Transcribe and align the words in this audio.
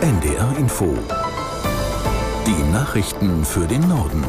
NDR 0.00 0.56
Info. 0.56 0.96
Die 2.46 2.72
Nachrichten 2.72 3.44
für 3.44 3.66
den 3.66 3.88
Norden. 3.88 4.24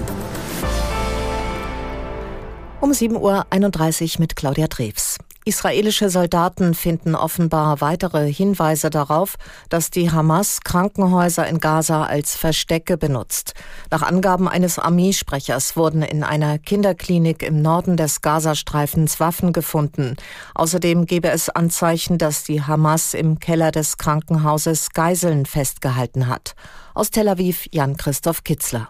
Um 2.81 2.89
7.31 2.91 4.15
Uhr 4.15 4.21
mit 4.21 4.35
Claudia 4.35 4.67
Drews. 4.67 5.08
Israelische 5.49 6.11
Soldaten 6.11 6.75
finden 6.75 7.15
offenbar 7.15 7.81
weitere 7.81 8.31
Hinweise 8.31 8.91
darauf, 8.91 9.33
dass 9.69 9.89
die 9.89 10.11
Hamas 10.11 10.59
Krankenhäuser 10.63 11.47
in 11.47 11.59
Gaza 11.59 12.03
als 12.03 12.35
Verstecke 12.35 12.97
benutzt. 12.97 13.55
Nach 13.89 14.03
Angaben 14.03 14.47
eines 14.47 14.77
Armeesprechers 14.77 15.75
wurden 15.75 16.03
in 16.03 16.23
einer 16.23 16.59
Kinderklinik 16.59 17.41
im 17.41 17.63
Norden 17.63 17.97
des 17.97 18.21
Gazastreifens 18.21 19.19
Waffen 19.19 19.51
gefunden. 19.51 20.17
Außerdem 20.53 21.07
gebe 21.07 21.31
es 21.31 21.49
Anzeichen, 21.49 22.19
dass 22.19 22.43
die 22.43 22.61
Hamas 22.61 23.15
im 23.15 23.39
Keller 23.39 23.71
des 23.71 23.97
Krankenhauses 23.97 24.91
Geiseln 24.91 25.47
festgehalten 25.47 26.27
hat. 26.27 26.53
Aus 26.93 27.09
Tel 27.09 27.27
Aviv 27.27 27.65
Jan 27.71 27.97
Christoph 27.97 28.43
Kitzler. 28.43 28.89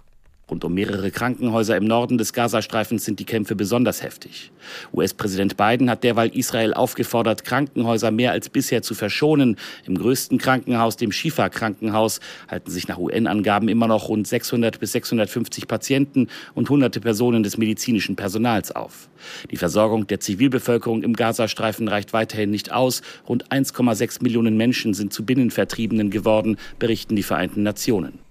Rund 0.50 0.64
um 0.64 0.74
mehrere 0.74 1.12
Krankenhäuser 1.12 1.78
im 1.78 1.86
Norden 1.86 2.18
des 2.18 2.34
Gazastreifens 2.34 3.06
sind 3.06 3.20
die 3.20 3.26
Kämpfe 3.26 3.56
besonders 3.56 4.02
heftig. 4.02 4.52
US-Präsident 4.94 5.58
Biden 5.58 5.90
hat 5.90 6.04
derweil 6.04 6.30
Israel 6.36 6.74
aufgefordert, 6.74 7.44
Krankenhäuser 7.44 8.12
mehr 8.12 8.32
als 8.32 8.50
bisher 8.50 8.82
zu 8.82 8.96
verschonen. 8.96 9.58
Im 9.86 9.98
größten 9.98 10.38
Krankenhaus, 10.38 10.98
dem 10.98 11.12
Shifa-Krankenhaus, 11.12 12.20
halten 12.48 12.72
sich 12.72 12.88
nach 12.88 12.98
UN-Angaben 12.98 13.70
immer 13.70 13.88
noch 13.88 14.10
rund 14.10 14.28
600 14.28 14.80
bis 14.80 14.94
650 14.94 15.68
Patienten 15.68 16.28
und 16.56 16.70
hunderte 16.70 17.00
Personen 17.00 17.44
des 17.44 17.58
medizinischen 17.58 18.16
Personals 18.16 18.72
auf. 18.72 19.10
Die 19.52 19.58
Versorgung 19.58 20.08
der 20.08 20.20
Zivilbevölkerung 20.20 21.04
im 21.04 21.14
Gazastreifen 21.14 21.88
reicht 21.88 22.14
weiterhin 22.14 22.50
nicht 22.50 22.72
aus. 22.72 23.02
Rund 23.28 23.50
1,6 23.50 24.24
Millionen 24.24 24.58
Menschen 24.58 24.94
sind 24.94 25.14
zu 25.14 25.26
Binnenvertriebenen 25.26 26.10
geworden, 26.10 26.58
berichten 26.80 27.16
die 27.16 27.24
Vereinten 27.24 27.64
Nationen. 27.64 28.29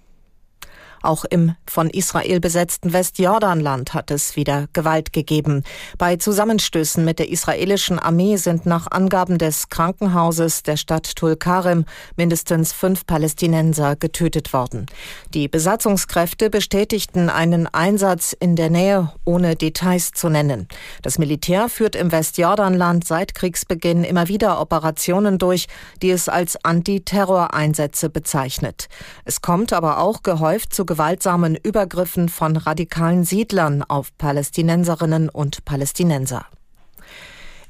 Auch 1.08 1.24
im 1.24 1.54
von 1.66 1.88
Israel 1.88 2.38
besetzten 2.38 2.92
Westjordanland 2.92 3.94
hat 3.94 4.10
es 4.10 4.36
wieder 4.36 4.66
Gewalt 4.74 5.14
gegeben. 5.14 5.64
Bei 5.96 6.16
Zusammenstößen 6.16 7.02
mit 7.02 7.18
der 7.18 7.30
israelischen 7.30 7.98
Armee 7.98 8.36
sind 8.36 8.66
nach 8.66 8.90
Angaben 8.90 9.38
des 9.38 9.70
Krankenhauses 9.70 10.64
der 10.64 10.76
Stadt 10.76 11.16
Tulkarem 11.16 11.86
mindestens 12.16 12.74
fünf 12.74 13.06
Palästinenser 13.06 13.96
getötet 13.96 14.52
worden. 14.52 14.84
Die 15.32 15.48
Besatzungskräfte 15.48 16.50
bestätigten 16.50 17.30
einen 17.30 17.66
Einsatz 17.66 18.36
in 18.38 18.54
der 18.54 18.68
Nähe, 18.68 19.10
ohne 19.24 19.56
Details 19.56 20.12
zu 20.12 20.28
nennen. 20.28 20.68
Das 21.00 21.18
Militär 21.18 21.70
führt 21.70 21.96
im 21.96 22.12
Westjordanland 22.12 23.06
seit 23.06 23.34
Kriegsbeginn 23.34 24.04
immer 24.04 24.28
wieder 24.28 24.60
Operationen 24.60 25.38
durch, 25.38 25.68
die 26.02 26.10
es 26.10 26.28
als 26.28 26.62
Antiterroreinsätze 26.62 28.10
bezeichnet. 28.10 28.90
Es 29.24 29.40
kommt 29.40 29.72
aber 29.72 30.00
auch 30.00 30.22
gehäuft 30.22 30.74
zu 30.74 30.84
gewaltsamen 30.98 31.54
Übergriffen 31.54 32.28
von 32.28 32.56
radikalen 32.56 33.22
Siedlern 33.22 33.84
auf 33.84 34.10
Palästinenserinnen 34.18 35.28
und 35.28 35.64
Palästinenser. 35.64 36.44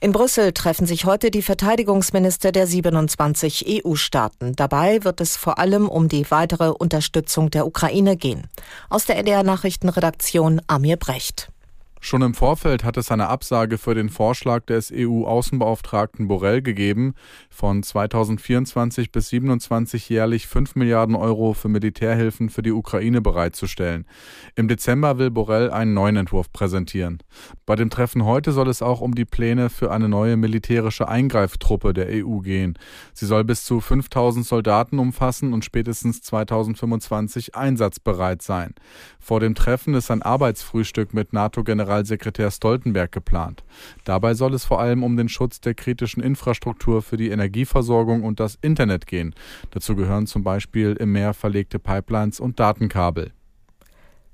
In 0.00 0.12
Brüssel 0.12 0.54
treffen 0.54 0.86
sich 0.86 1.04
heute 1.04 1.30
die 1.30 1.42
Verteidigungsminister 1.42 2.52
der 2.52 2.66
27 2.66 3.84
EU-Staaten. 3.84 4.56
Dabei 4.56 5.04
wird 5.04 5.20
es 5.20 5.36
vor 5.36 5.58
allem 5.58 5.90
um 5.90 6.08
die 6.08 6.30
weitere 6.30 6.70
Unterstützung 6.70 7.50
der 7.50 7.66
Ukraine 7.66 8.16
gehen. 8.16 8.46
Aus 8.88 9.04
der 9.04 9.18
NDR 9.18 9.42
Nachrichtenredaktion 9.42 10.62
Amir 10.66 10.96
Brecht. 10.96 11.50
Schon 12.00 12.22
im 12.22 12.34
Vorfeld 12.34 12.84
hat 12.84 12.96
es 12.96 13.10
eine 13.10 13.28
Absage 13.28 13.76
für 13.76 13.94
den 13.94 14.08
Vorschlag 14.08 14.64
des 14.66 14.92
EU-Außenbeauftragten 14.94 16.28
Borrell 16.28 16.62
gegeben, 16.62 17.14
von 17.50 17.82
2024 17.82 19.10
bis 19.10 19.28
2027 19.28 20.08
jährlich 20.08 20.46
5 20.46 20.76
Milliarden 20.76 21.16
Euro 21.16 21.54
für 21.54 21.68
Militärhilfen 21.68 22.50
für 22.50 22.62
die 22.62 22.70
Ukraine 22.70 23.20
bereitzustellen. 23.20 24.06
Im 24.54 24.68
Dezember 24.68 25.18
will 25.18 25.30
Borrell 25.30 25.70
einen 25.70 25.92
neuen 25.92 26.16
Entwurf 26.16 26.52
präsentieren. 26.52 27.18
Bei 27.66 27.74
dem 27.74 27.90
Treffen 27.90 28.24
heute 28.24 28.52
soll 28.52 28.68
es 28.68 28.80
auch 28.80 29.00
um 29.00 29.14
die 29.14 29.24
Pläne 29.24 29.68
für 29.68 29.90
eine 29.90 30.08
neue 30.08 30.36
militärische 30.36 31.08
Eingreiftruppe 31.08 31.92
der 31.92 32.06
EU 32.24 32.38
gehen. 32.38 32.78
Sie 33.12 33.26
soll 33.26 33.44
bis 33.44 33.64
zu 33.64 33.80
5000 33.80 34.46
Soldaten 34.46 34.98
umfassen 34.98 35.52
und 35.52 35.64
spätestens 35.64 36.22
2025 36.22 37.56
einsatzbereit 37.56 38.40
sein. 38.40 38.74
Vor 39.18 39.40
dem 39.40 39.56
Treffen 39.56 39.94
ist 39.94 40.10
ein 40.10 40.22
Arbeitsfrühstück 40.22 41.12
mit 41.12 41.32
NATO-General 41.32 41.87
Generalsekretär 41.88 42.50
Stoltenberg 42.50 43.10
geplant. 43.10 43.64
Dabei 44.04 44.34
soll 44.34 44.52
es 44.52 44.66
vor 44.66 44.78
allem 44.78 45.02
um 45.02 45.16
den 45.16 45.30
Schutz 45.30 45.58
der 45.60 45.72
kritischen 45.72 46.22
Infrastruktur 46.22 47.00
für 47.00 47.16
die 47.16 47.30
Energieversorgung 47.30 48.24
und 48.24 48.40
das 48.40 48.58
Internet 48.60 49.06
gehen. 49.06 49.34
Dazu 49.70 49.96
gehören 49.96 50.26
zum 50.26 50.44
Beispiel 50.44 50.96
im 51.00 51.12
Meer 51.12 51.32
verlegte 51.32 51.78
Pipelines 51.78 52.40
und 52.40 52.60
Datenkabel. 52.60 53.32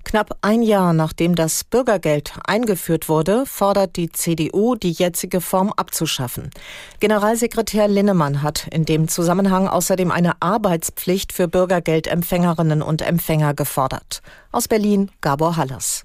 Knapp 0.02 0.36
ein 0.42 0.62
Jahr 0.62 0.92
nachdem 0.92 1.36
das 1.36 1.62
Bürgergeld 1.62 2.34
eingeführt 2.44 3.08
wurde, 3.08 3.46
fordert 3.46 3.96
die 3.96 4.10
CDU, 4.10 4.74
die 4.74 4.90
jetzige 4.90 5.40
Form 5.40 5.72
abzuschaffen. 5.74 6.50
Generalsekretär 6.98 7.86
Linnemann 7.86 8.42
hat 8.42 8.66
in 8.70 8.84
dem 8.84 9.06
Zusammenhang 9.06 9.68
außerdem 9.68 10.10
eine 10.10 10.42
Arbeitspflicht 10.42 11.32
für 11.32 11.46
Bürgergeldempfängerinnen 11.46 12.82
und 12.82 13.00
Empfänger 13.00 13.54
gefordert. 13.54 14.22
Aus 14.50 14.66
Berlin 14.66 15.10
Gabor 15.20 15.56
Hallers. 15.56 16.04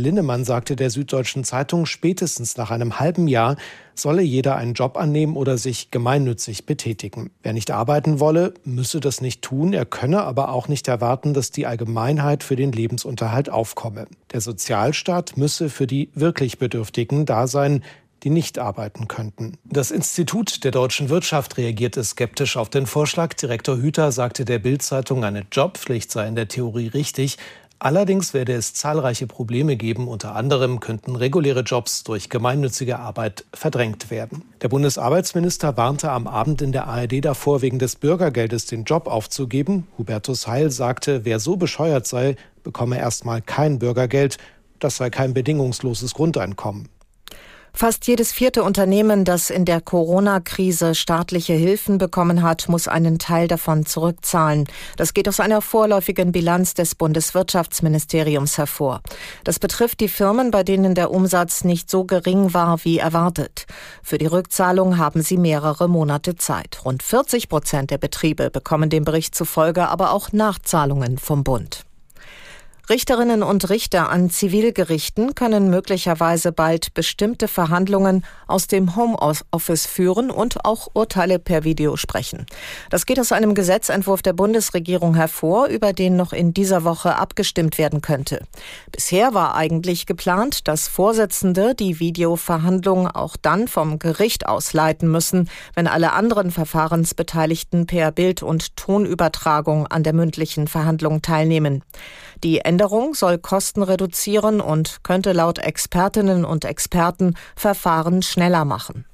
Linnemann 0.00 0.44
sagte 0.44 0.76
der 0.76 0.90
Süddeutschen 0.90 1.44
Zeitung, 1.44 1.86
spätestens 1.86 2.56
nach 2.56 2.70
einem 2.70 2.98
halben 2.98 3.28
Jahr 3.28 3.56
solle 3.94 4.22
jeder 4.22 4.56
einen 4.56 4.74
Job 4.74 4.96
annehmen 4.96 5.36
oder 5.36 5.58
sich 5.58 5.90
gemeinnützig 5.90 6.66
betätigen. 6.66 7.30
Wer 7.42 7.52
nicht 7.52 7.70
arbeiten 7.70 8.18
wolle, 8.18 8.54
müsse 8.64 9.00
das 9.00 9.20
nicht 9.20 9.42
tun. 9.42 9.72
Er 9.72 9.84
könne 9.84 10.22
aber 10.22 10.50
auch 10.50 10.68
nicht 10.68 10.88
erwarten, 10.88 11.34
dass 11.34 11.50
die 11.50 11.66
Allgemeinheit 11.66 12.42
für 12.42 12.56
den 12.56 12.72
Lebensunterhalt 12.72 13.50
aufkomme. 13.50 14.06
Der 14.32 14.40
Sozialstaat 14.40 15.36
müsse 15.36 15.68
für 15.68 15.86
die 15.86 16.10
wirklich 16.14 16.58
Bedürftigen 16.58 17.26
da 17.26 17.46
sein, 17.46 17.82
die 18.22 18.30
nicht 18.30 18.58
arbeiten 18.58 19.08
könnten. 19.08 19.56
Das 19.64 19.90
Institut 19.90 20.64
der 20.64 20.70
deutschen 20.70 21.08
Wirtschaft 21.08 21.56
reagierte 21.56 22.02
skeptisch 22.04 22.56
auf 22.56 22.68
den 22.68 22.86
Vorschlag. 22.86 23.34
Direktor 23.34 23.78
Hüter 23.78 24.12
sagte 24.12 24.44
der 24.44 24.58
Bild-Zeitung, 24.58 25.24
eine 25.24 25.46
Jobpflicht 25.50 26.10
sei 26.10 26.28
in 26.28 26.34
der 26.34 26.48
Theorie 26.48 26.88
richtig, 26.88 27.38
Allerdings 27.82 28.34
werde 28.34 28.52
es 28.52 28.74
zahlreiche 28.74 29.26
Probleme 29.26 29.74
geben. 29.74 30.06
Unter 30.06 30.36
anderem 30.36 30.80
könnten 30.80 31.16
reguläre 31.16 31.62
Jobs 31.62 32.04
durch 32.04 32.28
gemeinnützige 32.28 32.98
Arbeit 32.98 33.46
verdrängt 33.54 34.10
werden. 34.10 34.42
Der 34.60 34.68
Bundesarbeitsminister 34.68 35.78
warnte 35.78 36.10
am 36.10 36.26
Abend 36.26 36.60
in 36.60 36.72
der 36.72 36.88
ARD 36.88 37.24
davor, 37.24 37.62
wegen 37.62 37.78
des 37.78 37.96
Bürgergeldes 37.96 38.66
den 38.66 38.84
Job 38.84 39.06
aufzugeben. 39.06 39.86
Hubertus 39.96 40.46
Heil 40.46 40.70
sagte, 40.70 41.24
wer 41.24 41.40
so 41.40 41.56
bescheuert 41.56 42.06
sei, 42.06 42.36
bekomme 42.62 42.98
erstmal 42.98 43.40
kein 43.40 43.78
Bürgergeld. 43.78 44.36
Das 44.78 44.98
sei 44.98 45.08
kein 45.08 45.32
bedingungsloses 45.32 46.12
Grundeinkommen. 46.12 46.90
Fast 47.72 48.06
jedes 48.06 48.32
vierte 48.32 48.62
Unternehmen, 48.62 49.24
das 49.24 49.50
in 49.50 49.64
der 49.64 49.80
Corona-Krise 49.80 50.94
staatliche 50.94 51.54
Hilfen 51.54 51.98
bekommen 51.98 52.42
hat, 52.42 52.68
muss 52.68 52.88
einen 52.88 53.18
Teil 53.18 53.48
davon 53.48 53.86
zurückzahlen. 53.86 54.66
Das 54.96 55.14
geht 55.14 55.28
aus 55.28 55.40
einer 55.40 55.62
vorläufigen 55.62 56.32
Bilanz 56.32 56.74
des 56.74 56.94
Bundeswirtschaftsministeriums 56.94 58.58
hervor. 58.58 59.00
Das 59.44 59.58
betrifft 59.58 60.00
die 60.00 60.08
Firmen, 60.08 60.50
bei 60.50 60.62
denen 60.62 60.94
der 60.94 61.10
Umsatz 61.10 61.64
nicht 61.64 61.90
so 61.90 62.04
gering 62.04 62.52
war 62.54 62.84
wie 62.84 62.98
erwartet. 62.98 63.66
Für 64.02 64.18
die 64.18 64.26
Rückzahlung 64.26 64.98
haben 64.98 65.22
sie 65.22 65.36
mehrere 65.36 65.88
Monate 65.88 66.36
Zeit. 66.36 66.84
Rund 66.84 67.02
40 67.02 67.48
Prozent 67.48 67.90
der 67.90 67.98
Betriebe 67.98 68.50
bekommen 68.50 68.90
dem 68.90 69.04
Bericht 69.04 69.34
zufolge 69.34 69.88
aber 69.88 70.12
auch 70.12 70.32
Nachzahlungen 70.32 71.18
vom 71.18 71.44
Bund. 71.44 71.84
Richterinnen 72.90 73.44
und 73.44 73.70
Richter 73.70 74.10
an 74.10 74.30
Zivilgerichten 74.30 75.36
können 75.36 75.70
möglicherweise 75.70 76.50
bald 76.50 76.92
bestimmte 76.92 77.46
Verhandlungen 77.46 78.24
aus 78.48 78.66
dem 78.66 78.96
Homeoffice 78.96 79.86
führen 79.86 80.28
und 80.28 80.64
auch 80.64 80.88
Urteile 80.92 81.38
per 81.38 81.62
Video 81.62 81.96
sprechen. 81.96 82.46
Das 82.90 83.06
geht 83.06 83.20
aus 83.20 83.30
einem 83.30 83.54
Gesetzentwurf 83.54 84.22
der 84.22 84.32
Bundesregierung 84.32 85.14
hervor, 85.14 85.68
über 85.68 85.92
den 85.92 86.16
noch 86.16 86.32
in 86.32 86.52
dieser 86.52 86.82
Woche 86.82 87.14
abgestimmt 87.14 87.78
werden 87.78 88.00
könnte. 88.00 88.42
Bisher 88.90 89.34
war 89.34 89.54
eigentlich 89.54 90.06
geplant, 90.06 90.66
dass 90.66 90.88
Vorsitzende 90.88 91.76
die 91.76 92.00
Videoverhandlungen 92.00 93.06
auch 93.06 93.36
dann 93.36 93.68
vom 93.68 94.00
Gericht 94.00 94.48
aus 94.48 94.72
leiten 94.72 95.08
müssen, 95.08 95.48
wenn 95.76 95.86
alle 95.86 96.12
anderen 96.12 96.50
Verfahrensbeteiligten 96.50 97.86
per 97.86 98.10
Bild- 98.10 98.42
und 98.42 98.76
Tonübertragung 98.76 99.86
an 99.86 100.02
der 100.02 100.12
mündlichen 100.12 100.66
Verhandlung 100.66 101.22
teilnehmen. 101.22 101.84
Die 102.42 102.64
Änderung 102.80 103.14
soll 103.14 103.36
Kosten 103.36 103.82
reduzieren 103.82 104.62
und 104.62 105.04
könnte 105.04 105.32
laut 105.32 105.58
Expertinnen 105.58 106.46
und 106.46 106.64
Experten 106.64 107.34
Verfahren 107.54 108.22
schneller 108.22 108.64
machen. 108.64 109.04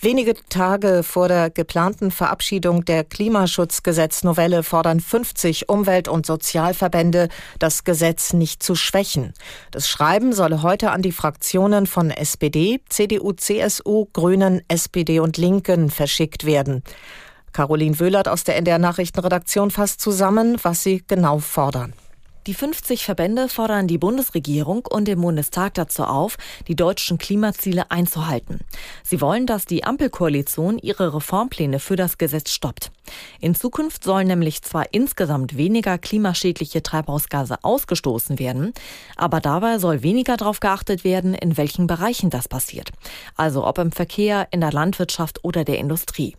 Wenige 0.00 0.32
Tage 0.48 1.02
vor 1.02 1.28
der 1.28 1.50
geplanten 1.50 2.10
Verabschiedung 2.10 2.86
der 2.86 3.04
Klimaschutzgesetznovelle 3.04 4.62
fordern 4.62 5.00
50 5.00 5.68
Umwelt- 5.68 6.08
und 6.08 6.24
Sozialverbände, 6.24 7.28
das 7.58 7.84
Gesetz 7.84 8.32
nicht 8.32 8.62
zu 8.62 8.74
schwächen. 8.74 9.34
Das 9.70 9.86
Schreiben 9.86 10.32
solle 10.32 10.62
heute 10.62 10.90
an 10.90 11.02
die 11.02 11.12
Fraktionen 11.12 11.86
von 11.86 12.10
SPD, 12.10 12.80
CDU, 12.88 13.32
CSU, 13.32 14.06
Grünen, 14.14 14.62
SPD 14.68 15.20
und 15.20 15.36
Linken 15.36 15.90
verschickt 15.90 16.46
werden. 16.46 16.82
Caroline 17.52 18.00
Wöhlert 18.00 18.26
aus 18.26 18.42
der 18.44 18.56
NDR 18.56 18.78
Nachrichtenredaktion 18.78 19.70
fasst 19.70 20.00
zusammen, 20.00 20.56
was 20.62 20.82
sie 20.82 21.04
genau 21.06 21.40
fordern. 21.40 21.92
Die 22.48 22.54
50 22.54 23.04
Verbände 23.04 23.50
fordern 23.50 23.88
die 23.88 23.98
Bundesregierung 23.98 24.86
und 24.86 25.06
den 25.06 25.20
Bundestag 25.20 25.74
dazu 25.74 26.04
auf, 26.04 26.38
die 26.66 26.76
deutschen 26.76 27.18
Klimaziele 27.18 27.90
einzuhalten. 27.90 28.60
Sie 29.02 29.20
wollen, 29.20 29.44
dass 29.44 29.66
die 29.66 29.84
Ampelkoalition 29.84 30.78
ihre 30.78 31.12
Reformpläne 31.12 31.78
für 31.78 31.96
das 31.96 32.16
Gesetz 32.16 32.52
stoppt. 32.52 32.90
In 33.38 33.54
Zukunft 33.54 34.02
sollen 34.02 34.28
nämlich 34.28 34.62
zwar 34.62 34.86
insgesamt 34.92 35.58
weniger 35.58 35.98
klimaschädliche 35.98 36.82
Treibhausgase 36.82 37.58
ausgestoßen 37.62 38.38
werden, 38.38 38.72
aber 39.16 39.40
dabei 39.40 39.78
soll 39.78 40.02
weniger 40.02 40.38
darauf 40.38 40.60
geachtet 40.60 41.04
werden, 41.04 41.34
in 41.34 41.58
welchen 41.58 41.86
Bereichen 41.86 42.30
das 42.30 42.48
passiert. 42.48 42.92
Also 43.36 43.66
ob 43.66 43.76
im 43.76 43.92
Verkehr, 43.92 44.48
in 44.52 44.62
der 44.62 44.72
Landwirtschaft 44.72 45.44
oder 45.44 45.64
der 45.64 45.78
Industrie. 45.78 46.34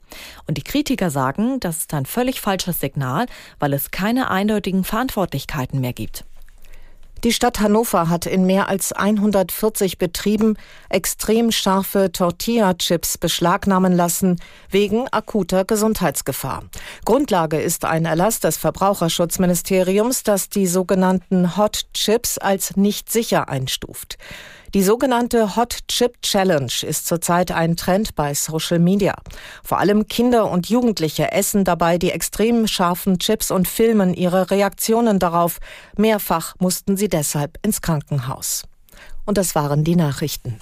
Und 0.48 0.58
die 0.58 0.64
Kritiker 0.64 1.12
sagen, 1.12 1.60
das 1.60 1.78
ist 1.78 1.94
ein 1.94 2.08
völlig 2.08 2.42
falsches 2.42 2.80
Signal, 2.80 3.28
weil 3.60 3.74
es 3.74 3.92
keine 3.92 4.32
eindeutigen 4.32 4.84
Verantwortlichkeiten 4.84 5.80
mehr 5.80 5.94
gibt. 6.00 6.24
Die 7.26 7.34
Stadt 7.34 7.60
Hannover 7.60 8.08
hat 8.08 8.26
in 8.26 8.46
mehr 8.46 8.70
als 8.70 8.94
140 8.94 9.98
Betrieben 9.98 10.56
extrem 10.88 11.52
scharfe 11.52 12.14
Tortilla-Chips 12.14 13.18
beschlagnahmen 13.18 13.92
lassen 13.92 14.40
wegen 14.70 15.06
akuter 15.12 15.66
Gesundheitsgefahr. 15.66 16.64
Grundlage 17.04 17.60
ist 17.60 17.84
ein 17.84 18.06
Erlass 18.06 18.40
des 18.40 18.56
Verbraucherschutzministeriums, 18.56 20.24
das 20.24 20.48
die 20.48 20.66
sogenannten 20.66 21.58
Hot 21.58 21.88
Chips 21.94 22.38
als 22.38 22.78
nicht 22.78 23.12
sicher 23.12 23.50
einstuft. 23.50 24.18
Die 24.76 24.84
sogenannte 24.84 25.56
Hot 25.56 25.80
Chip 25.88 26.22
Challenge 26.22 26.72
ist 26.84 27.08
zurzeit 27.08 27.52
ein 27.52 27.76
Trend 27.76 28.14
bei 28.14 28.36
Social 28.36 28.78
Media. 28.78 29.16
Vor 29.64 29.80
allem 29.80 30.08
Kinder 30.08 30.52
und 30.52 30.70
Jugendliche 30.70 31.32
essen 31.32 31.64
dabei 31.64 31.98
die 31.98 32.12
extrem 32.12 32.68
scharfen 32.68 33.18
Chips 33.18 33.50
und 33.50 33.68
filmen 33.68 34.14
ihre 34.14 34.52
Reaktionen 34.52 35.18
darauf. 35.18 35.58
Mehrfach 35.98 36.54
mussten 36.60 36.98
sie 36.98 37.10
deshalb 37.10 37.58
ins 37.66 37.82
Krankenhaus. 37.82 38.62
Und 39.26 39.40
das 39.40 39.56
waren 39.56 39.84
die 39.84 39.96
Nachrichten. 39.96 40.60